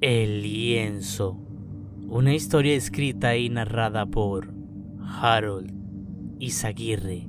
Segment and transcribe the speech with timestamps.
[0.00, 1.36] El lienzo.
[2.06, 4.54] Una historia escrita y narrada por
[5.02, 5.72] Harold
[6.38, 7.28] Izaguirre.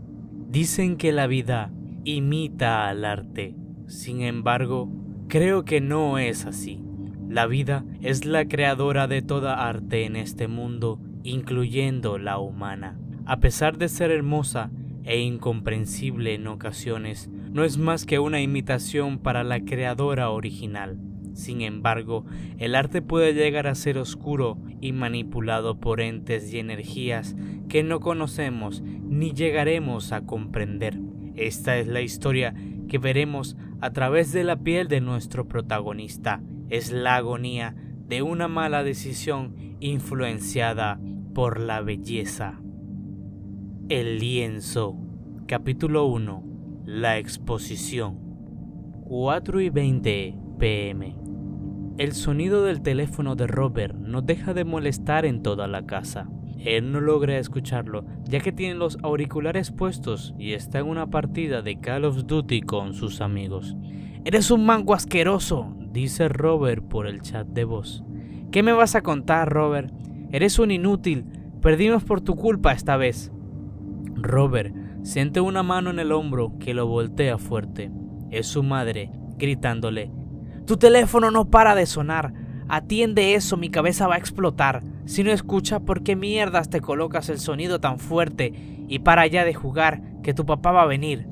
[0.51, 3.55] Dicen que la vida imita al arte.
[3.87, 4.87] Sin embargo,
[5.27, 6.83] creo que no es así.
[7.27, 12.99] La vida es la creadora de toda arte en este mundo, incluyendo la humana.
[13.25, 14.69] A pesar de ser hermosa
[15.05, 20.99] e incomprensible en ocasiones, no es más que una imitación para la creadora original.
[21.39, 22.25] Sin embargo,
[22.57, 27.33] el arte puede llegar a ser oscuro y manipulado por entes y energías
[27.69, 30.99] que no conocemos ni llegaremos a comprender.
[31.35, 32.53] Esta es la historia
[32.89, 36.41] que veremos a través de la piel de nuestro protagonista.
[36.69, 37.73] Es la agonía
[38.05, 40.99] de una mala decisión influenciada
[41.33, 42.59] por la belleza.
[43.87, 44.97] El lienzo.
[45.47, 46.43] Capítulo 1.
[46.85, 48.19] La exposición.
[49.05, 51.18] 4 y 20 pm.
[51.99, 56.29] El sonido del teléfono de Robert no deja de molestar en toda la casa.
[56.57, 61.61] Él no logra escucharlo, ya que tiene los auriculares puestos y está en una partida
[61.61, 63.75] de Call of Duty con sus amigos.
[64.23, 68.05] Eres un mango asqueroso, dice Robert por el chat de voz.
[68.49, 69.91] ¿Qué me vas a contar, Robert?
[70.31, 71.25] Eres un inútil.
[71.61, 73.29] Perdimos por tu culpa esta vez.
[74.15, 77.91] Robert siente una mano en el hombro que lo voltea fuerte.
[78.31, 80.13] Es su madre, gritándole,
[80.69, 82.31] Tu teléfono no para de sonar.
[82.67, 84.83] Atiende eso, mi cabeza va a explotar.
[85.05, 88.53] Si no escucha, ¿por qué mierdas te colocas el sonido tan fuerte
[88.87, 91.25] y para allá de jugar que tu papá va a venir?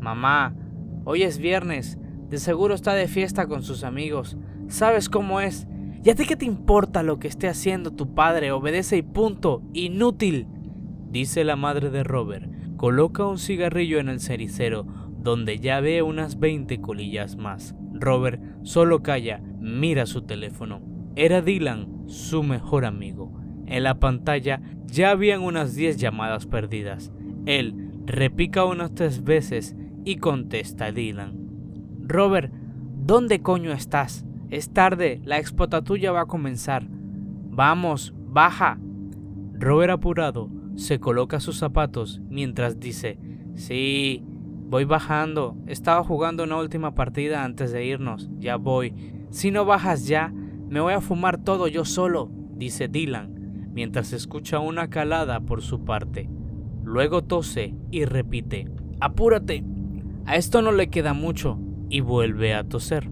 [0.00, 0.56] Mamá,
[1.04, 4.36] hoy es viernes, de seguro está de fiesta con sus amigos.
[4.66, 5.68] ¿Sabes cómo es?
[6.02, 8.50] ¿Y a ti qué te importa lo que esté haciendo tu padre?
[8.50, 9.62] Obedece y punto.
[9.72, 10.48] Inútil.
[11.08, 12.50] Dice la madre de Robert.
[12.76, 14.84] Coloca un cigarrillo en el cericero,
[15.16, 17.76] donde ya ve unas 20 colillas más.
[18.00, 20.80] Robert solo calla, mira su teléfono.
[21.16, 23.40] Era Dylan, su mejor amigo.
[23.66, 27.12] En la pantalla ya habían unas 10 llamadas perdidas.
[27.46, 31.38] Él repica unas tres veces y contesta a Dylan.
[32.00, 34.24] Robert, ¿dónde coño estás?
[34.48, 36.86] Es tarde, la expota tuya va a comenzar.
[36.88, 38.78] Vamos, baja.
[39.52, 43.18] Robert apurado se coloca sus zapatos mientras dice,
[43.54, 44.24] sí,
[44.70, 48.94] voy bajando, estaba jugando una última partida antes de irnos, ya voy.
[49.30, 50.32] Si no bajas ya,
[50.68, 55.84] me voy a fumar todo yo solo, dice Dylan, mientras escucha una calada por su
[55.84, 56.30] parte.
[56.84, 58.68] Luego tose y repite,
[59.00, 59.64] apúrate,
[60.24, 61.58] a esto no le queda mucho,
[61.88, 63.10] y vuelve a toser.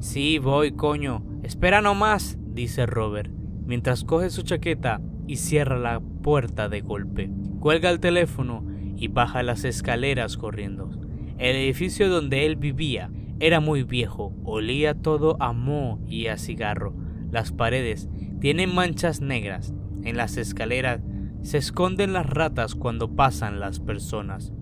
[0.00, 3.32] Sí, voy, coño, espera nomás, dice Robert,
[3.64, 7.30] mientras coge su chaqueta y cierra la puerta de golpe.
[7.58, 8.66] Cuelga el teléfono
[9.00, 10.90] y baja las escaleras corriendo.
[11.38, 16.94] El edificio donde él vivía era muy viejo, olía todo a moho y a cigarro.
[17.30, 19.72] Las paredes tienen manchas negras.
[20.04, 21.00] En las escaleras
[21.40, 24.52] se esconden las ratas cuando pasan las personas.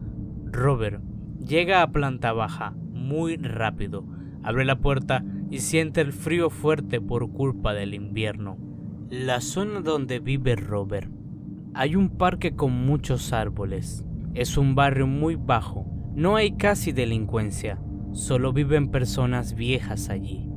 [0.45, 1.03] Robert
[1.45, 4.07] llega a planta baja muy rápido.
[4.45, 8.57] Abre la puerta y siente el frío fuerte por culpa del invierno.
[9.11, 11.11] La zona donde vive Robert.
[11.75, 14.05] Hay un parque con muchos árboles.
[14.35, 15.87] Es un barrio muy bajo.
[16.15, 17.79] No hay casi delincuencia.
[18.13, 20.49] Solo viven personas viejas allí.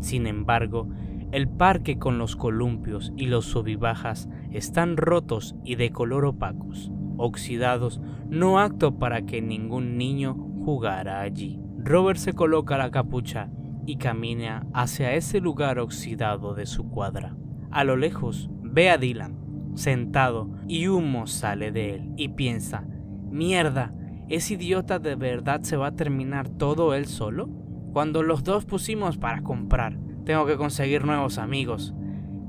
[0.00, 0.88] Sin embargo,
[1.32, 8.00] el parque con los columpios y los subibajas están rotos y de color opacos, oxidados,
[8.28, 11.60] no apto para que ningún niño jugara allí.
[11.78, 13.50] Robert se coloca la capucha
[13.86, 17.36] y camina hacia ese lugar oxidado de su cuadra.
[17.70, 19.38] A lo lejos ve a Dylan,
[19.74, 22.86] sentado, y humo sale de él, y piensa,
[23.30, 23.92] mierda,
[24.30, 27.48] ¿Ese idiota de verdad se va a terminar todo él solo?
[27.92, 31.94] Cuando los dos pusimos para comprar, tengo que conseguir nuevos amigos.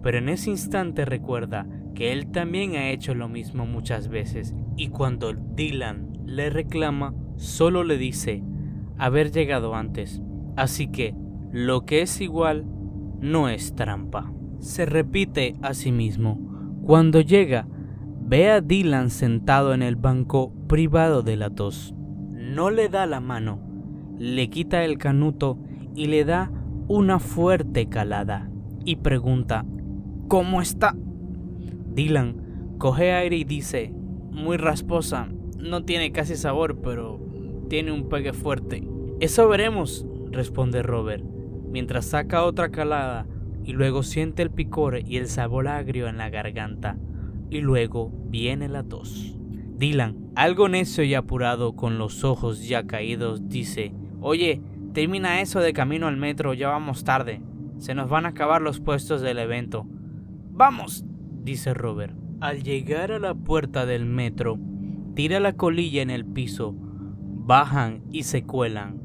[0.03, 1.65] Pero en ese instante recuerda
[1.95, 7.83] que él también ha hecho lo mismo muchas veces y cuando Dylan le reclama, solo
[7.83, 8.43] le dice
[8.99, 10.21] haber llegado antes.
[10.55, 11.15] Así que
[11.51, 12.63] lo que es igual
[13.19, 14.31] no es trampa.
[14.59, 16.37] Se repite a sí mismo.
[16.85, 17.65] Cuando llega,
[18.31, 21.93] Ve a Dylan sentado en el banco privado de la tos.
[22.31, 23.59] No le da la mano,
[24.17, 25.59] le quita el canuto
[25.95, 26.49] y le da
[26.87, 28.49] una fuerte calada
[28.85, 29.65] y pregunta,
[30.29, 30.95] ¿Cómo está?
[31.93, 33.93] Dylan coge aire y dice,
[34.31, 35.27] muy rasposa,
[35.57, 37.19] no tiene casi sabor, pero
[37.67, 38.87] tiene un pegue fuerte.
[39.19, 41.25] Eso veremos, responde Robert,
[41.67, 43.27] mientras saca otra calada
[43.65, 46.97] y luego siente el picor y el sabor agrio en la garganta
[47.49, 49.40] y luego viene la tos.
[49.81, 54.61] Dylan, algo necio y apurado con los ojos ya caídos, dice, Oye,
[54.93, 57.41] termina eso de camino al metro, ya vamos tarde.
[57.79, 59.87] se nos van a acabar los puestos del evento.
[60.51, 61.03] Vamos,
[61.41, 62.15] dice Robert.
[62.41, 64.59] Al llegar a la puerta del metro,
[65.15, 69.01] tira la colilla en el piso, bajan y se cuelan.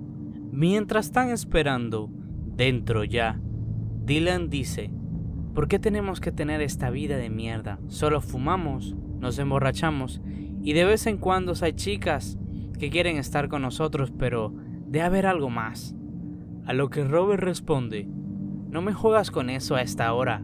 [0.52, 2.11] Mientras están esperando,
[2.55, 3.40] dentro ya,
[4.05, 4.90] Dylan dice,
[5.55, 7.78] ¿por qué tenemos que tener esta vida de mierda?
[7.88, 10.20] Solo fumamos, nos emborrachamos
[10.67, 12.37] y de vez en cuando hay chicas
[12.77, 14.53] que quieren estar con nosotros, pero
[14.89, 15.95] de haber algo más.
[16.67, 18.09] A lo que Robert responde,
[18.69, 20.43] no me juegas con eso a esta hora.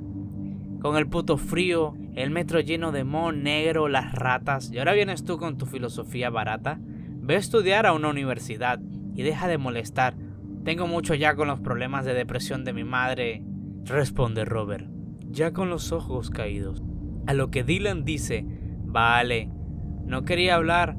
[0.81, 5.25] Con el puto frío, el metro lleno de moho negro, las ratas, y ahora vienes
[5.25, 6.79] tú con tu filosofía barata.
[6.81, 8.79] Ve a estudiar a una universidad
[9.17, 10.15] y deja de molestar.
[10.63, 13.43] Tengo mucho ya con los problemas de depresión de mi madre,
[13.83, 14.87] responde Robert,
[15.33, 16.81] ya con los ojos caídos.
[17.27, 18.47] A lo que Dylan dice,
[18.85, 19.51] vale,
[20.07, 20.97] no quería hablar,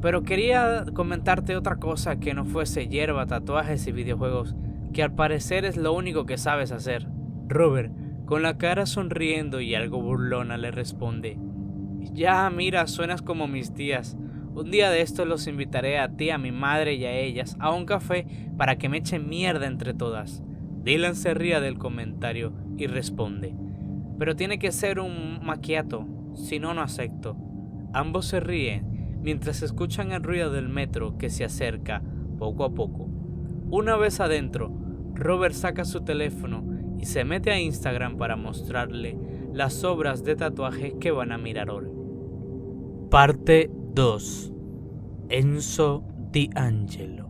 [0.00, 4.54] pero quería comentarte otra cosa que no fuese hierba, tatuajes y videojuegos,
[4.92, 7.08] que al parecer es lo único que sabes hacer.
[7.48, 7.92] Robert,
[8.26, 11.38] con la cara sonriendo y algo burlona, le responde,
[12.12, 14.16] Ya, mira, suenas como mis tías.
[14.54, 17.72] Un día de estos los invitaré a ti, a mi madre y a ellas a
[17.72, 18.26] un café
[18.56, 20.42] para que me echen mierda entre todas.
[20.82, 23.54] Dylan se ría del comentario y responde,
[24.18, 27.36] pero tiene que ser un maquiato, si no, no acepto.
[27.94, 32.02] Ambos se ríen mientras escuchan el ruido del metro que se acerca
[32.38, 33.08] poco a poco.
[33.70, 34.72] Una vez adentro,
[35.14, 36.64] Robert saca su teléfono
[36.98, 39.16] y se mete a Instagram para mostrarle
[39.52, 41.86] las obras de tatuaje que van a mirar hoy.
[43.10, 44.52] Parte 2.
[45.28, 47.28] Enzo D'Angelo.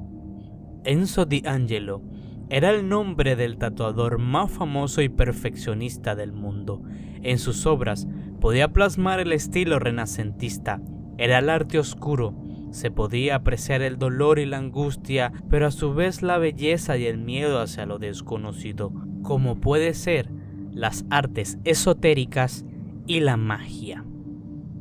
[0.84, 2.02] Enzo D'Angelo
[2.48, 6.82] era el nombre del tatuador más famoso y perfeccionista del mundo.
[7.22, 8.06] En sus obras
[8.44, 10.78] podía plasmar el estilo renacentista.
[11.16, 12.34] Era el arte oscuro.
[12.72, 17.06] Se podía apreciar el dolor y la angustia, pero a su vez la belleza y
[17.06, 18.92] el miedo hacia lo desconocido,
[19.22, 20.28] como puede ser
[20.72, 22.66] las artes esotéricas
[23.06, 24.04] y la magia.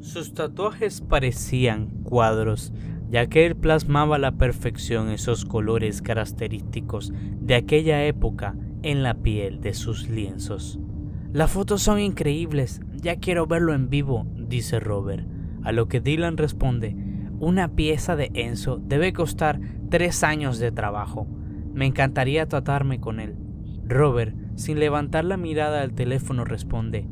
[0.01, 2.73] Sus tatuajes parecían cuadros,
[3.09, 9.13] ya que él plasmaba a la perfección esos colores característicos de aquella época en la
[9.13, 10.81] piel de sus lienzos.
[11.31, 15.27] Las fotos son increíbles, ya quiero verlo en vivo, dice Robert,
[15.63, 16.95] a lo que Dylan responde,
[17.37, 19.59] una pieza de Enzo debe costar
[19.89, 21.27] tres años de trabajo.
[21.73, 23.35] Me encantaría tratarme con él.
[23.85, 27.05] Robert, sin levantar la mirada al teléfono, responde,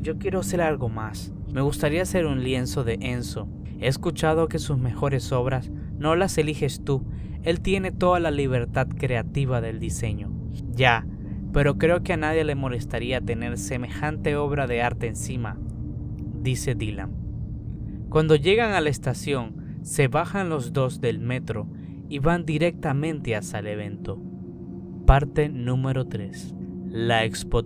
[0.00, 1.32] yo quiero hacer algo más.
[1.52, 3.48] Me gustaría hacer un lienzo de Enzo.
[3.78, 7.06] He escuchado que sus mejores obras no las eliges tú.
[7.44, 10.32] Él tiene toda la libertad creativa del diseño.
[10.72, 11.06] Ya,
[11.54, 15.56] pero creo que a nadie le molestaría tener semejante obra de arte encima,
[16.42, 17.12] dice Dylan.
[18.08, 21.68] Cuando llegan a la estación, se bajan los dos del metro
[22.08, 24.20] y van directamente hacia el evento.
[25.06, 26.56] Parte número 3.
[26.88, 27.62] La Expo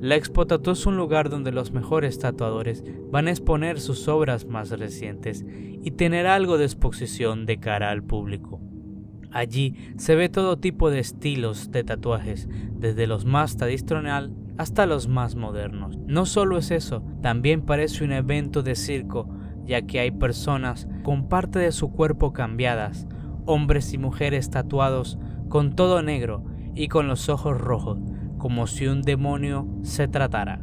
[0.00, 2.82] La Expo es un lugar donde los mejores tatuadores
[3.12, 8.02] van a exponer sus obras más recientes y tener algo de exposición de cara al
[8.02, 8.60] público.
[9.32, 15.08] Allí se ve todo tipo de estilos de tatuajes, desde los más tradicional hasta los
[15.08, 15.98] más modernos.
[16.06, 19.28] No solo es eso, también parece un evento de circo,
[19.64, 23.06] ya que hay personas con parte de su cuerpo cambiadas,
[23.46, 25.18] hombres y mujeres tatuados
[25.48, 26.44] con todo negro
[26.74, 28.00] y con los ojos rojos,
[28.36, 30.60] como si un demonio se tratara.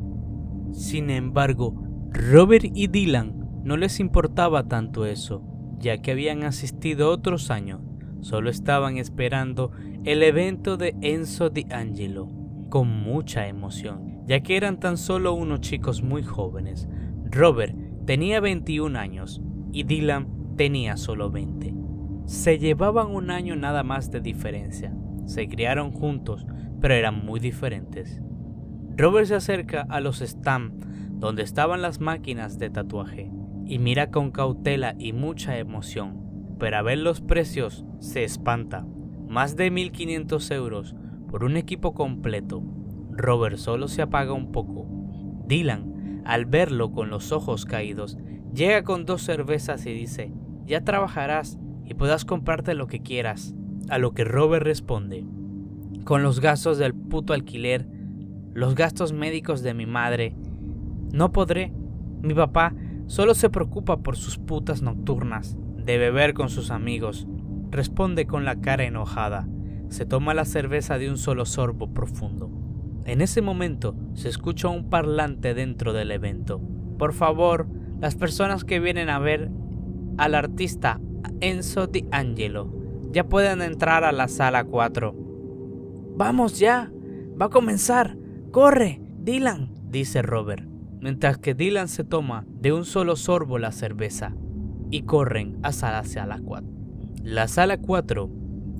[0.73, 1.73] Sin embargo,
[2.11, 5.41] Robert y Dylan no les importaba tanto eso,
[5.79, 7.81] ya que habían asistido otros años
[8.27, 9.71] Solo estaban esperando
[10.03, 12.27] el evento de Enzo D'Angelo
[12.67, 16.89] con mucha emoción, ya que eran tan solo unos chicos muy jóvenes.
[17.23, 17.73] Robert
[18.05, 19.41] tenía 21 años
[19.71, 21.73] y Dylan tenía solo 20.
[22.25, 24.93] Se llevaban un año nada más de diferencia.
[25.25, 26.45] Se criaron juntos,
[26.81, 28.21] pero eran muy diferentes.
[28.97, 33.31] Robert se acerca a los stands donde estaban las máquinas de tatuaje
[33.65, 36.26] y mira con cautela y mucha emoción
[36.59, 38.85] pero a ver los precios se espanta.
[39.27, 40.95] Más de 1500 euros
[41.29, 42.63] por un equipo completo.
[43.11, 44.87] Robert solo se apaga un poco.
[45.45, 48.17] Dylan, al verlo con los ojos caídos,
[48.53, 50.31] llega con dos cervezas y dice,
[50.65, 53.53] ya trabajarás y puedas comprarte lo que quieras.
[53.89, 55.25] A lo que Robert responde,
[56.03, 57.87] con los gastos del puto alquiler,
[58.53, 60.35] los gastos médicos de mi madre,
[61.13, 61.71] no podré.
[62.21, 62.73] Mi papá
[63.05, 67.25] solo se preocupa por sus putas nocturnas de beber con sus amigos,
[67.71, 69.47] responde con la cara enojada.
[69.87, 72.51] Se toma la cerveza de un solo sorbo profundo.
[73.05, 76.61] En ese momento se escucha un parlante dentro del evento.
[76.99, 77.67] Por favor,
[78.01, 79.49] las personas que vienen a ver
[80.17, 80.99] al artista
[81.39, 82.69] Enzo Di Angelo
[83.13, 85.15] ya pueden entrar a la sala 4.
[86.17, 86.91] Vamos ya,
[87.41, 88.17] va a comenzar.
[88.51, 90.67] Corre, Dylan, dice Robert,
[90.99, 94.35] mientras que Dylan se toma de un solo sorbo la cerveza
[94.89, 96.67] y corren hacia la sala 4.
[97.23, 98.29] La sala 4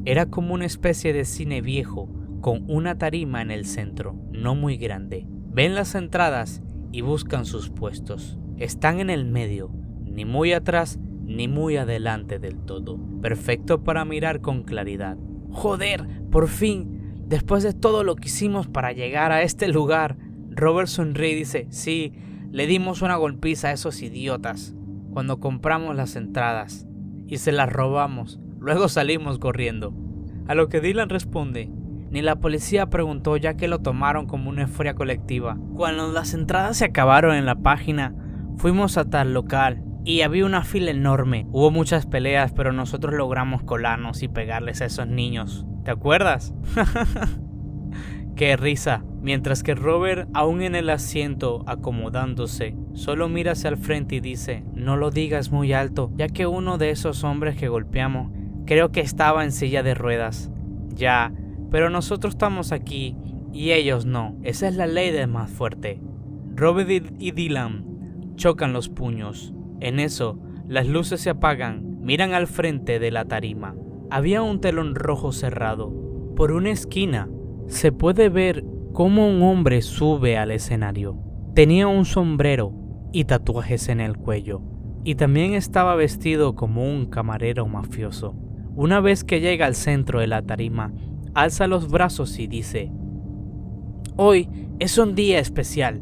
[0.06, 2.10] era como una especie de cine viejo
[2.42, 5.26] con una tarima en el centro, no muy grande.
[5.52, 6.62] Ven las entradas
[6.92, 8.38] y buscan sus puestos.
[8.58, 9.72] Están en el medio,
[10.06, 12.98] ni muy atrás ni muy adelante del todo.
[13.22, 15.18] Perfecto para mirar con claridad.
[15.52, 20.18] Joder, por fin, después de todo lo que hicimos para llegar a este lugar.
[20.50, 22.14] Robert sonríe y dice, sí,
[22.52, 24.77] le dimos una golpiza a esos idiotas
[25.18, 26.86] cuando compramos las entradas
[27.26, 28.40] y se las robamos.
[28.60, 29.92] Luego salimos corriendo.
[30.48, 31.72] A lo que Dylan responde,
[32.12, 35.58] ni la policía preguntó ya que lo tomaron como una euforia colectiva.
[35.74, 38.14] Cuando las entradas se acabaron en la página,
[38.58, 41.48] fuimos a tal local y había una fila enorme.
[41.50, 45.66] Hubo muchas peleas, pero nosotros logramos colarnos y pegarles a esos niños.
[45.84, 46.54] ¿Te acuerdas?
[48.36, 49.04] Qué risa.
[49.28, 54.64] Mientras que Robert, aún en el asiento, acomodándose, solo mira hacia el frente y dice,
[54.74, 58.32] no lo digas muy alto, ya que uno de esos hombres que golpeamos
[58.66, 60.50] creo que estaba en silla de ruedas.
[60.96, 61.34] Ya,
[61.70, 63.18] pero nosotros estamos aquí
[63.52, 64.38] y ellos no.
[64.44, 66.00] Esa es la ley del más fuerte.
[66.56, 69.54] Robert y Dylan chocan los puños.
[69.82, 73.76] En eso, las luces se apagan, miran al frente de la tarima.
[74.10, 75.94] Había un telón rojo cerrado.
[76.38, 77.28] Por una esquina
[77.68, 78.64] se puede ver
[78.98, 81.20] cómo un hombre sube al escenario.
[81.54, 82.74] Tenía un sombrero
[83.14, 84.64] y tatuajes en el cuello,
[85.04, 88.34] y también estaba vestido como un camarero mafioso.
[88.76, 90.96] Una vez que llega al centro de la tarima,
[91.36, 92.92] alza los brazos y dice,
[94.16, 94.50] Hoy
[94.80, 96.02] es un día especial.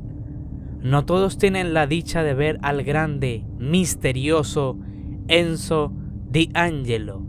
[0.80, 4.80] No todos tienen la dicha de ver al grande, misterioso
[5.28, 5.92] Enzo
[6.30, 7.28] Di Angelo.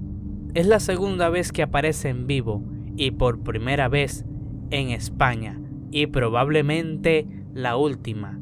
[0.54, 2.62] Es la segunda vez que aparece en vivo
[2.96, 4.24] y por primera vez
[4.70, 8.38] en España y probablemente la última,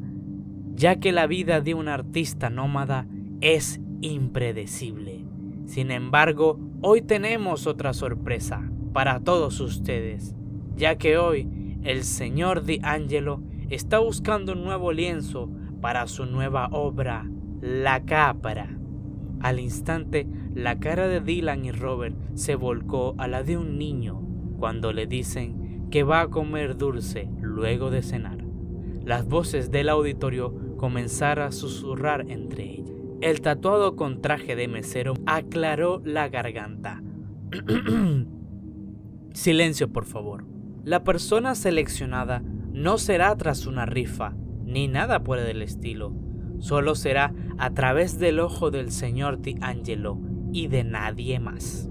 [0.75, 3.07] ya que la vida de un artista nómada
[3.41, 5.25] es impredecible.
[5.65, 10.35] Sin embargo, hoy tenemos otra sorpresa para todos ustedes,
[10.75, 11.47] ya que hoy
[11.83, 15.49] el señor Di Angelo está buscando un nuevo lienzo
[15.81, 17.29] para su nueva obra,
[17.61, 18.77] La Cápara.
[19.41, 24.21] Al instante, la cara de Dylan y Robert se volcó a la de un niño
[24.57, 28.45] cuando le dicen que va a comer dulce luego de cenar.
[29.03, 32.95] Las voces del auditorio comenzaron a susurrar entre ellas.
[33.21, 37.01] El tatuado con traje de mesero aclaró la garganta.
[39.33, 40.45] Silencio, por favor.
[40.83, 46.13] La persona seleccionada no será tras una rifa, ni nada por el estilo.
[46.59, 50.19] Solo será a través del ojo del señor Di Angelo
[50.51, 51.89] y de nadie más.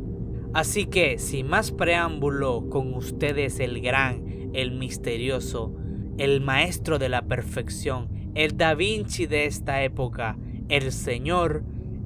[0.54, 5.75] Así que, sin más preámbulo, con ustedes el gran, el misterioso,
[6.16, 11.64] el maestro de la perfección, el Da Vinci de esta época, el señor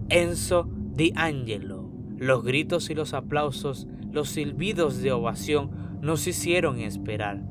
[0.09, 1.91] Enzo Di Angelo.
[2.17, 7.43] Los gritos y los aplausos, los silbidos de ovación nos hicieron esperar.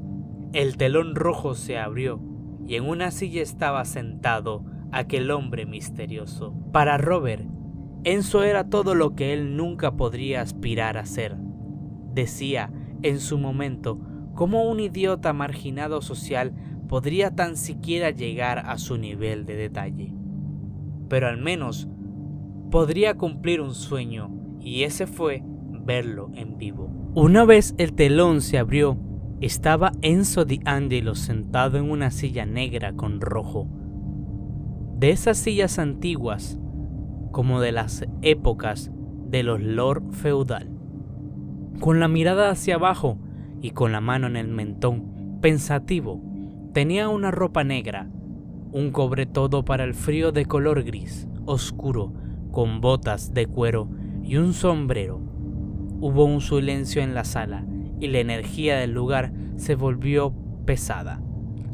[0.51, 2.20] El telón rojo se abrió
[2.66, 6.56] y en una silla estaba sentado aquel hombre misterioso.
[6.72, 7.46] Para Robert,
[8.04, 11.36] Enzo era todo lo que él nunca podría aspirar a ser.
[12.13, 12.72] Decía,
[13.04, 14.00] en su momento,
[14.34, 16.54] cómo un idiota marginado social
[16.88, 20.13] podría tan siquiera llegar a su nivel de detalle.
[21.10, 21.88] Pero al menos
[22.72, 25.44] podría cumplir un sueño, y ese fue
[25.86, 26.89] verlo en vivo.
[27.13, 28.98] Una vez el telón se abrió,
[29.42, 33.68] estaba Enzo Di Angelo sentado en una silla negra con rojo.
[34.98, 36.60] De esas sillas antiguas
[37.38, 38.89] como de las épocas
[39.27, 40.72] de los lord feudal.
[41.79, 43.20] Con la mirada hacia abajo
[43.62, 46.20] y con la mano en el mentón, pensativo,
[46.74, 48.10] tenía una ropa negra,
[48.72, 52.12] un cobre todo para el frío de color gris, oscuro,
[52.50, 53.88] con botas de cuero
[54.24, 55.22] y un sombrero.
[56.01, 57.67] Hubo un silencio en la sala
[58.00, 60.34] y la energía del lugar se volvió
[60.65, 61.22] pesada.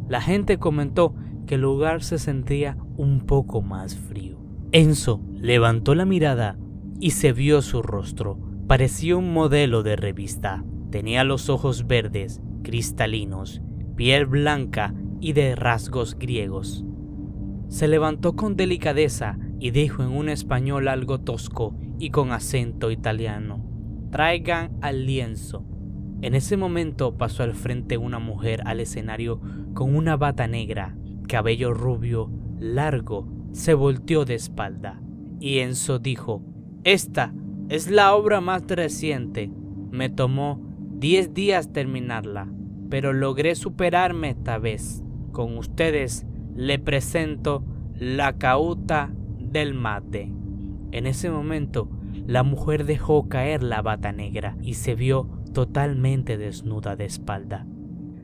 [0.10, 1.16] La gente comentó
[1.48, 4.44] que el lugar se sentía un poco más frío.
[4.74, 6.58] Enzo levantó la mirada
[7.02, 8.40] y se vio su rostro.
[8.66, 10.64] Parecía un modelo de revista.
[10.90, 13.62] Tenía los ojos verdes, cristalinos,
[13.98, 16.86] piel blanca y de rasgos griegos.
[17.68, 23.66] Se levantó con delicadeza y dijo en un español algo tosco y con acento italiano,
[24.12, 25.66] traigan al lienzo.
[26.22, 29.42] En ese momento pasó al frente una mujer al escenario
[29.74, 30.96] con una bata negra,
[31.28, 35.03] cabello rubio, largo se volteó de espalda
[35.44, 36.42] y Enzo dijo,
[36.86, 37.34] Esta
[37.68, 39.52] es la obra más reciente.
[39.92, 40.62] Me tomó
[41.00, 42.48] 10 días terminarla,
[42.90, 45.04] pero logré superarme esta vez.
[45.34, 50.32] Con ustedes le presento la cauta del mate.
[50.94, 51.90] En ese momento,
[52.26, 57.68] la mujer dejó caer la bata negra y se vio totalmente desnuda de espalda.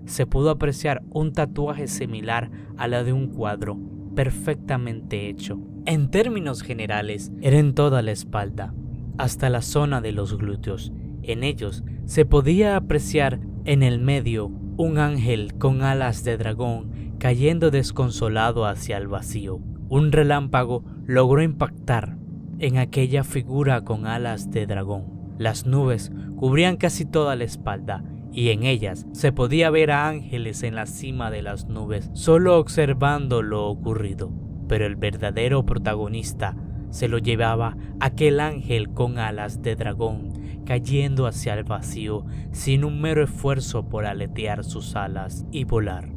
[0.05, 3.77] Se pudo apreciar un tatuaje similar a la de un cuadro,
[4.15, 5.59] perfectamente hecho.
[5.85, 8.73] En términos generales, era en toda la espalda,
[9.17, 10.91] hasta la zona de los glúteos.
[11.23, 14.47] En ellos se podía apreciar en el medio
[14.77, 19.59] un ángel con alas de dragón cayendo desconsolado hacia el vacío.
[19.89, 22.17] Un relámpago logró impactar
[22.59, 25.35] en aquella figura con alas de dragón.
[25.37, 30.63] Las nubes cubrían casi toda la espalda y en ellas se podía ver a ángeles
[30.63, 34.31] en la cima de las nubes, solo observando lo ocurrido.
[34.67, 36.55] Pero el verdadero protagonista
[36.91, 40.33] se lo llevaba aquel ángel con alas de dragón,
[40.65, 46.09] cayendo hacia el vacío sin un mero esfuerzo por aletear sus alas y volar.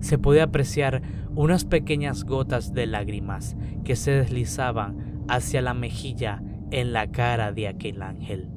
[0.00, 1.02] Se podía apreciar
[1.34, 7.68] unas pequeñas gotas de lágrimas que se deslizaban hacia la mejilla en la cara de
[7.68, 8.50] aquel ángel.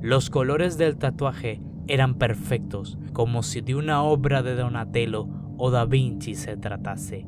[0.00, 5.84] Los colores del tatuaje eran perfectos, como si de una obra de Donatello o Da
[5.84, 7.26] Vinci se tratase.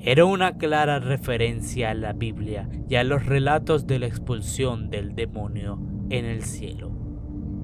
[0.00, 5.14] Era una clara referencia a la Biblia y a los relatos de la expulsión del
[5.14, 5.80] demonio
[6.10, 6.92] en el cielo.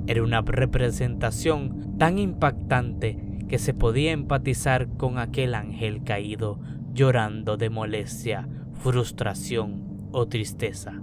[0.06, 6.58] Era una representación tan impactante que se podía empatizar con aquel ángel caído
[6.94, 10.94] llorando de molestia, frustración o tristeza.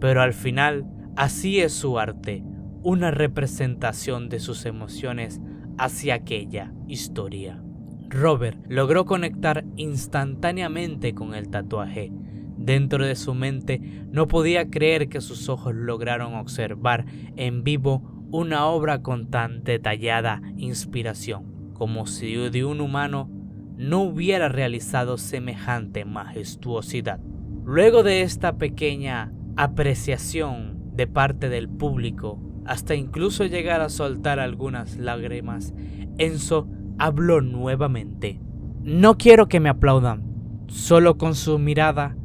[0.00, 2.44] Pero al final, así es su arte,
[2.82, 5.40] una representación de sus emociones
[5.78, 7.62] hacia aquella historia.
[8.08, 12.10] Robert logró conectar instantáneamente con el tatuaje.
[12.56, 13.80] Dentro de su mente
[14.10, 17.04] no podía creer que sus ojos lograron observar
[17.36, 23.30] en vivo una obra con tan detallada inspiración, como si de un humano
[23.76, 27.20] no hubiera realizado semejante majestuosidad.
[27.64, 34.96] Luego de esta pequeña apreciación de parte del público, hasta incluso llegar a soltar algunas
[34.96, 35.72] lágrimas,
[36.18, 38.40] Enzo habló nuevamente.
[38.82, 40.22] No quiero que me aplaudan,
[40.68, 42.16] solo con su mirada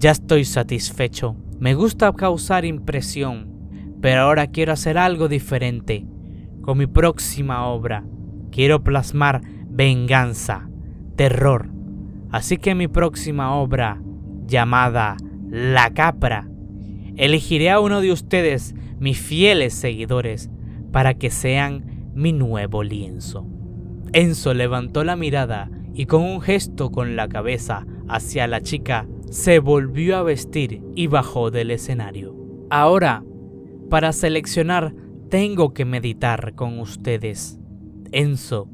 [0.00, 1.36] ya estoy satisfecho.
[1.58, 3.52] Me gusta causar impresión,
[4.00, 6.06] pero ahora quiero hacer algo diferente.
[6.62, 8.04] Con mi próxima obra,
[8.50, 10.70] quiero plasmar venganza,
[11.16, 11.68] terror.
[12.30, 14.00] Así que mi próxima obra,
[14.46, 15.18] llamada
[15.50, 16.48] La Capra,
[17.16, 20.50] elegiré a uno de ustedes, mis fieles seguidores,
[20.92, 23.46] para que sean mi nuevo lienzo.
[24.12, 29.58] Enzo levantó la mirada y con un gesto con la cabeza hacia la chica, se
[29.58, 32.36] volvió a vestir y bajó del escenario.
[32.70, 33.24] Ahora,
[33.88, 34.94] para seleccionar,
[35.28, 37.58] tengo que meditar con ustedes.
[38.12, 38.68] Enzo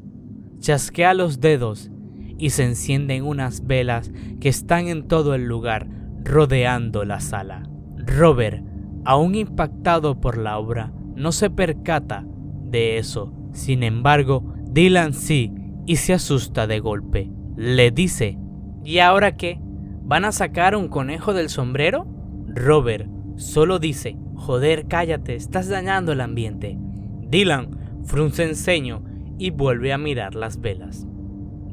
[0.59, 1.91] chasquea los dedos
[2.39, 4.11] y se encienden unas velas
[4.41, 5.89] que están en todo el lugar,
[6.25, 7.69] rodeando la sala.
[7.99, 8.65] Robert,
[9.07, 12.27] aún impactado por la obra, no se percata
[12.65, 13.33] de eso.
[13.53, 15.53] Sin embargo, Dylan sí
[15.87, 17.31] y se asusta de golpe.
[17.57, 18.37] Le dice,
[18.85, 19.61] ¿y ahora qué?
[20.03, 22.07] ¿Van a sacar un conejo del sombrero?
[22.49, 26.77] Robert solo dice, joder, cállate, estás dañando el ambiente.
[27.29, 29.05] Dylan frunce el ceño
[29.39, 31.07] y vuelve a mirar las velas.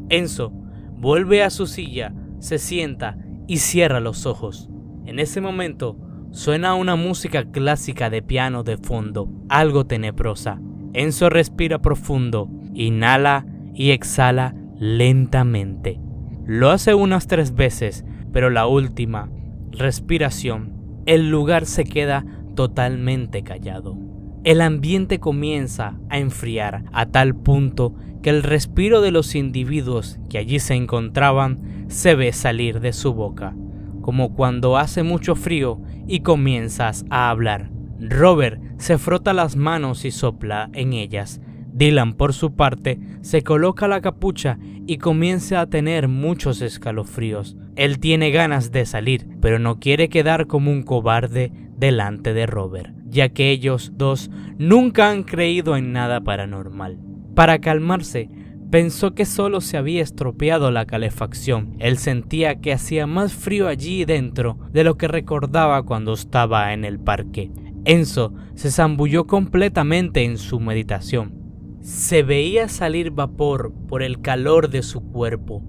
[0.10, 0.54] Enzo
[0.96, 3.18] vuelve a su silla, se sienta
[3.48, 4.70] y cierra los ojos.
[5.06, 5.98] En ese momento
[6.34, 10.60] suena una música clásica de piano de fondo, algo tenebrosa.
[10.92, 16.00] Enzo respira profundo Inhala y exhala lentamente.
[16.46, 19.30] Lo hace unas tres veces, pero la última
[19.72, 20.74] respiración,
[21.06, 23.96] el lugar se queda totalmente callado.
[24.44, 27.94] El ambiente comienza a enfriar a tal punto
[28.24, 33.14] que el respiro de los individuos que allí se encontraban se ve salir de su
[33.14, 33.56] boca,
[34.02, 37.72] como cuando hace mucho frío y comienzas a hablar.
[38.00, 41.42] Robert se frota las manos y sopla en ellas,
[41.74, 47.58] Dylan, por su parte, se coloca la capucha y comienza a tener muchos escalofríos.
[47.76, 52.94] Él tiene ganas de salir, pero no quiere quedar como un cobarde delante de Robert,
[53.08, 57.00] ya que ellos dos nunca han creído en nada paranormal.
[57.34, 58.30] Para calmarse,
[58.74, 61.76] pensó que solo se había estropeado la calefacción.
[61.78, 66.84] Él sentía que hacía más frío allí dentro de lo que recordaba cuando estaba en
[66.84, 67.52] el parque.
[67.86, 71.44] Enzo se zambulló completamente en su meditación
[71.84, 75.62] se veía salir vapor por el calor de su cuerpo.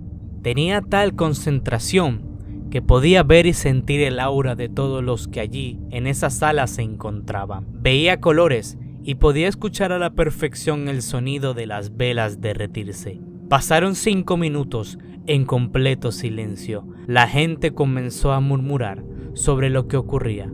[0.43, 5.81] Tenía tal concentración que podía ver y sentir el aura de todos los que allí
[5.90, 7.67] en esa sala se encontraban.
[7.83, 13.21] Veía colores y podía escuchar a la perfección el sonido de las velas derretirse.
[13.49, 16.87] Pasaron cinco minutos en completo silencio.
[17.07, 20.51] La gente comenzó a murmurar sobre lo que ocurría.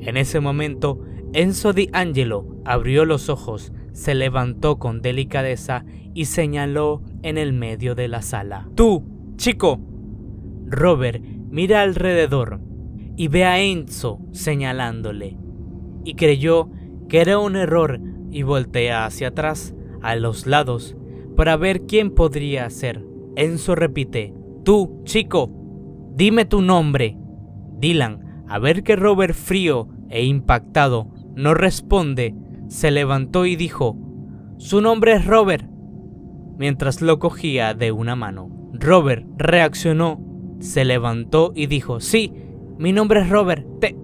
[0.00, 1.00] En ese momento,
[1.32, 7.94] Enzo Di Angelo abrió los ojos, se levantó con delicadeza y señaló en el medio
[7.94, 8.68] de la sala.
[8.74, 9.04] Tú,
[9.36, 9.80] chico.
[10.66, 12.60] Robert mira alrededor
[13.16, 15.36] y ve a Enzo señalándole,
[16.04, 16.70] y creyó
[17.12, 20.96] que era un error y voltea hacia atrás, a los lados,
[21.36, 23.04] para ver quién podría ser.
[23.36, 24.32] Enzo repite,
[24.64, 25.50] tú, chico,
[26.16, 27.18] dime tu nombre.
[27.78, 32.34] Dylan, a ver que Robert frío e impactado no responde,
[32.68, 33.94] se levantó y dijo,
[34.56, 35.68] su nombre es Robert,
[36.56, 38.48] mientras lo cogía de una mano.
[38.72, 40.18] Robert reaccionó,
[40.60, 42.32] se levantó y dijo, sí,
[42.78, 43.98] mi nombre es Robert, Te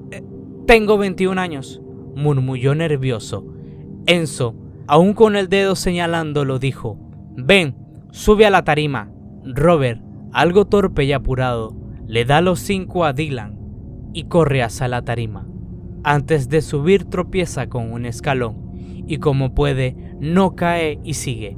[0.66, 1.80] tengo 21 años,
[2.18, 3.46] murmulló nervioso.
[4.06, 4.54] Enzo,
[4.86, 6.98] aún con el dedo señalándolo, dijo,
[7.36, 7.76] ven,
[8.10, 9.10] sube a la tarima.
[9.44, 10.02] Robert,
[10.32, 11.74] algo torpe y apurado,
[12.06, 13.56] le da los cinco a Dylan
[14.12, 15.46] y corre hacia la tarima.
[16.02, 18.72] Antes de subir tropieza con un escalón
[19.06, 21.56] y como puede no cae y sigue.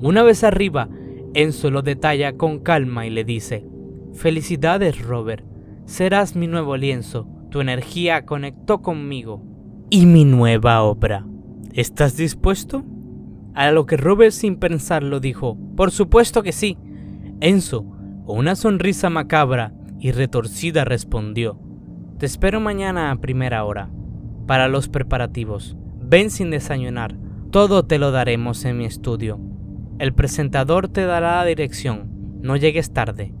[0.00, 0.88] Una vez arriba,
[1.34, 3.64] Enzo lo detalla con calma y le dice,
[4.12, 5.44] Felicidades Robert,
[5.86, 9.51] serás mi nuevo lienzo, tu energía conectó conmigo
[9.92, 11.26] y mi nueva obra.
[11.74, 12.82] ¿Estás dispuesto?
[13.52, 16.78] A lo que Robert sin pensarlo dijo, Por supuesto que sí.
[17.42, 17.84] Enzo,
[18.24, 21.60] con una sonrisa macabra y retorcida, respondió,
[22.16, 23.90] Te espero mañana a primera hora,
[24.46, 25.76] para los preparativos.
[26.00, 27.18] Ven sin desayunar,
[27.50, 29.40] todo te lo daremos en mi estudio.
[29.98, 33.34] El presentador te dará la dirección, no llegues tarde.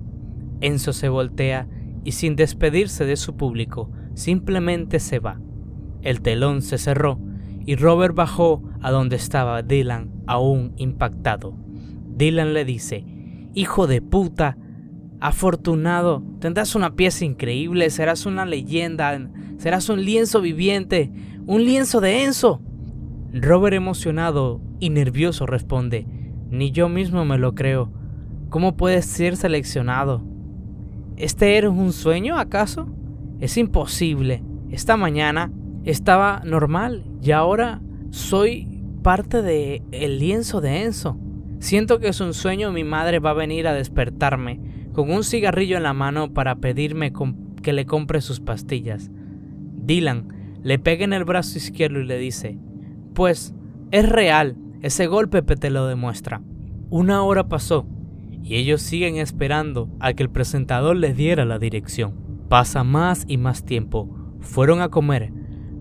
[0.60, 1.66] Enzo se voltea
[2.04, 5.40] y sin despedirse de su público, simplemente se va.
[6.02, 7.18] El telón se cerró
[7.64, 11.54] y Robert bajó a donde estaba Dylan, aún impactado.
[12.16, 13.04] Dylan le dice,
[13.54, 14.56] Hijo de puta,
[15.20, 21.12] afortunado, tendrás una pieza increíble, serás una leyenda, serás un lienzo viviente,
[21.46, 22.60] un lienzo de Enzo.
[23.32, 26.06] Robert emocionado y nervioso responde,
[26.50, 27.92] ni yo mismo me lo creo.
[28.50, 30.22] ¿Cómo puedes ser seleccionado?
[31.16, 32.88] ¿Este era un sueño acaso?
[33.38, 34.42] Es imposible.
[34.70, 35.52] Esta mañana
[35.84, 41.18] estaba normal y ahora soy parte de el lienzo de Enzo.
[41.58, 44.60] Siento que es un sueño mi madre va a venir a despertarme
[44.92, 47.12] con un cigarrillo en la mano para pedirme
[47.62, 49.10] que le compre sus pastillas.
[49.84, 50.28] Dylan
[50.62, 52.58] le pega en el brazo izquierdo y le dice,
[53.14, 53.54] pues
[53.90, 56.42] es real, ese golpe te lo demuestra.
[56.90, 57.86] Una hora pasó
[58.42, 62.14] y ellos siguen esperando a que el presentador les diera la dirección.
[62.48, 64.08] Pasa más y más tiempo.
[64.40, 65.32] Fueron a comer,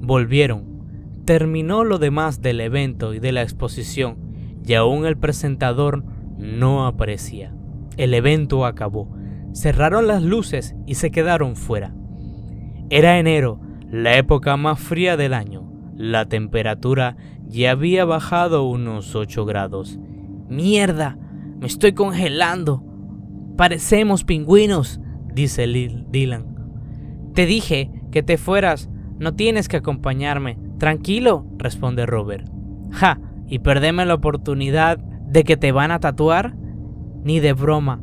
[0.02, 0.82] volvieron.
[1.26, 4.18] Terminó lo demás del evento y de la exposición
[4.66, 6.04] y aún el presentador
[6.38, 7.54] no aparecía.
[7.98, 9.10] El evento acabó.
[9.54, 11.94] Cerraron las luces y se quedaron fuera.
[12.90, 13.60] Era enero,
[13.90, 15.72] la época más fría del año.
[15.96, 20.00] La temperatura ya había bajado unos 8 grados.
[20.50, 21.18] ¡Mierda!
[21.60, 22.84] ¡Me estoy congelando!
[23.58, 25.00] Parecemos pingüinos,
[25.34, 26.56] dice Dylan.
[27.34, 28.90] Te dije que te fueras,
[29.22, 30.58] no tienes que acompañarme.
[30.80, 32.50] Tranquilo, responde Robert.
[32.92, 36.56] Ja, y perdeme la oportunidad de que te van a tatuar?
[37.24, 38.02] Ni de broma.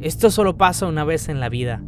[0.00, 1.84] Esto solo pasa una vez en la vida.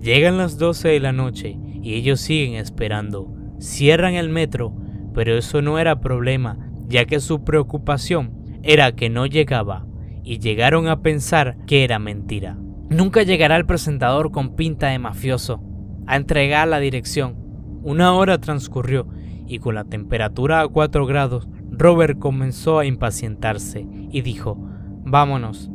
[0.00, 3.30] Llegan las 12 de la noche y ellos siguen esperando.
[3.60, 4.74] Cierran el metro,
[5.12, 9.84] pero eso no era problema, ya que su preocupación era que no llegaba
[10.24, 12.56] y llegaron a pensar que era mentira.
[12.88, 15.62] Nunca llegará el presentador con pinta de mafioso
[16.06, 17.47] a entregar la dirección.
[17.82, 19.06] Una hora transcurrió
[19.46, 24.58] y con la temperatura a 4 grados Robert comenzó a impacientarse y dijo,
[25.04, 25.70] vámonos.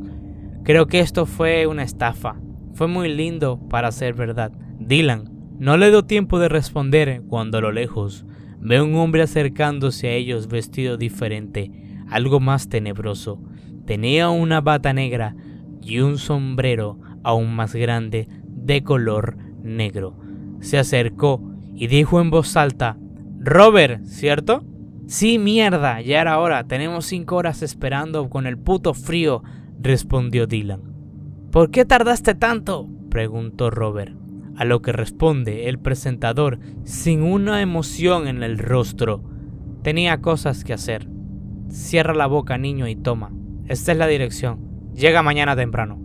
[0.63, 2.35] Creo que esto fue una estafa.
[2.73, 4.51] Fue muy lindo para ser verdad.
[4.79, 8.25] Dylan no le dio tiempo de responder cuando a lo lejos
[8.59, 11.71] ve un hombre acercándose a ellos vestido diferente,
[12.09, 13.41] algo más tenebroso.
[13.85, 15.35] Tenía una bata negra
[15.81, 20.17] y un sombrero aún más grande de color negro.
[20.59, 22.97] Se acercó y dijo en voz alta,
[23.39, 24.63] Robert, ¿cierto?
[25.07, 29.43] Sí, mierda, ya era hora, tenemos cinco horas esperando con el puto frío,
[29.79, 30.81] respondió Dylan.
[31.51, 32.89] ¿Por qué tardaste tanto?
[33.09, 34.15] preguntó Robert,
[34.55, 39.23] a lo que responde el presentador sin una emoción en el rostro.
[39.83, 41.07] Tenía cosas que hacer.
[41.69, 43.31] Cierra la boca, niño, y toma.
[43.67, 44.91] Esta es la dirección.
[44.95, 45.99] Llega mañana temprano.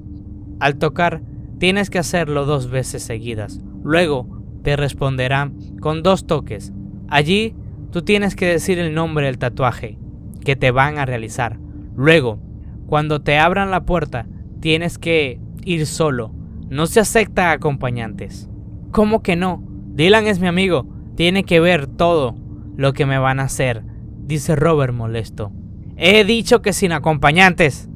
[0.61, 1.23] Al tocar,
[1.59, 3.61] tienes que hacerlo dos veces seguidas.
[3.83, 4.38] Luego,
[4.69, 6.75] te responderán con dos toques.
[7.09, 7.55] Allí
[7.91, 9.97] tú tienes que decir el nombre del tatuaje
[10.45, 11.59] que te van a realizar.
[11.97, 12.39] Luego,
[12.87, 14.27] cuando te abran la puerta,
[14.61, 16.35] tienes que ir solo.
[16.69, 18.51] No se acepta acompañantes.
[18.91, 19.65] ¿Cómo que no?
[19.95, 20.87] Dylan es mi amigo.
[21.17, 22.37] Tiene que ver todo
[22.77, 23.85] lo que me van a hacer,
[24.19, 25.51] dice Robert molesto.
[25.97, 27.89] He dicho que sin acompañantes.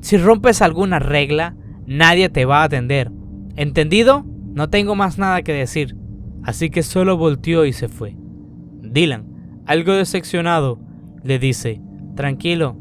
[0.00, 1.54] Si rompes alguna regla,
[1.86, 3.12] nadie te va a atender.
[3.56, 4.24] ¿Entendido?
[4.54, 5.98] No tengo más nada que decir.
[6.44, 8.16] Así que solo volteó y se fue.
[8.82, 10.78] Dylan, algo decepcionado,
[11.22, 11.80] le dice,
[12.14, 12.76] tranquilo,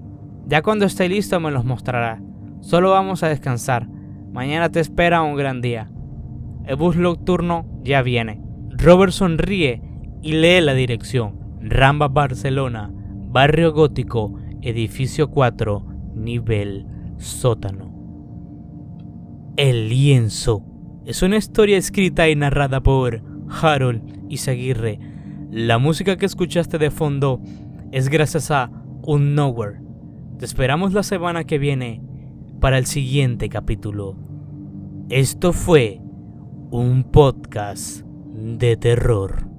[0.46, 2.22] ya cuando esté listo me los mostrará.
[2.60, 3.88] Solo vamos a descansar.
[4.32, 5.90] Mañana te espera un gran día.
[6.66, 8.42] El bus nocturno ya viene.
[8.70, 9.82] Robert sonríe
[10.22, 11.40] y lee la dirección.
[11.62, 16.86] Ramba Barcelona, Barrio Gótico, Edificio 4, nivel
[17.18, 17.94] sótano.
[19.56, 20.64] El lienzo
[21.06, 25.00] es una historia escrita y narrada por Harold Izaguirre.
[25.52, 27.42] La música que escuchaste de fondo
[27.92, 28.72] es gracias a
[29.04, 29.82] Unknower.
[30.40, 32.02] Te esperamos la semana que viene
[32.60, 34.18] para el siguiente capítulo.
[35.10, 36.02] Esto fue
[36.72, 38.02] un podcast
[38.34, 39.53] de terror.